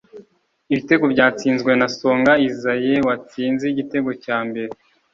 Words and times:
Ibitego 0.71 1.03
byatsinzwe 1.13 1.71
na 1.79 1.87
Songa 1.97 2.33
Isae 2.47 2.93
watsinze 3.07 3.63
igitego 3.73 4.09
cya 4.23 4.37
mbere 4.47 4.71